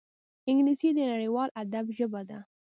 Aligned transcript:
انګلیسي 0.49 0.89
د 0.93 0.99
نړیوال 1.11 1.49
ادب 1.61 1.85
ژبه 1.97 2.21
ده 2.29 2.39